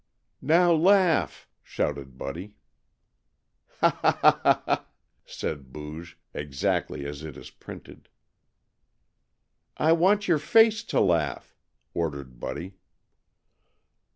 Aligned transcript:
"Now, 0.41 0.73
laugh! 0.73 1.47
shouted 1.61 2.17
Buddy. 2.17 2.55
"Ha, 3.81 3.99
ha! 4.01 4.17
Ha, 4.23 4.39
ha, 4.41 4.61
ha!" 4.65 4.85
said 5.27 5.71
Booge, 5.71 6.17
exactly 6.33 7.05
as 7.05 7.21
it 7.23 7.37
is 7.37 7.51
printed. 7.51 8.09
"I 9.77 9.91
want 9.91 10.27
your 10.27 10.39
face 10.39 10.83
to 10.85 10.99
laugh!" 10.99 11.55
ordered 11.93 12.39
Buddy. 12.39 12.77